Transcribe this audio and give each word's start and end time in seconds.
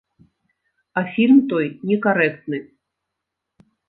А 1.01 1.03
фільм 1.13 1.39
той 1.51 1.67
некарэктны. 1.89 2.59